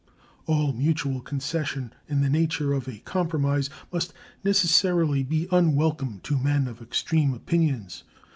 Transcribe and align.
All 0.47 0.73
mutual 0.73 1.21
concession 1.21 1.93
in 2.09 2.21
the 2.21 2.27
nature 2.31 2.73
of 2.73 2.87
a 2.87 2.97
compromise 3.01 3.69
must 3.93 4.15
necessarily 4.43 5.21
be 5.21 5.47
unwelcome 5.51 6.21
to 6.23 6.39
men 6.39 6.67
of 6.67 6.81
extreme 6.81 7.35
opinions. 7.35 8.01